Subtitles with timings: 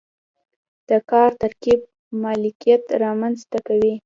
[0.89, 1.79] د کار ترکیب
[2.23, 3.93] مالکیت رامنځته کوي.